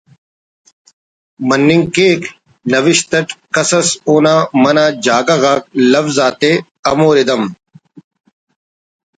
[1.47, 2.29] morning cake کہ
[2.71, 5.53] نوشت اٹ کس اس اونا منہ جاگہ غا
[5.91, 6.51] لوز آتے
[6.87, 7.43] ہمو ردھم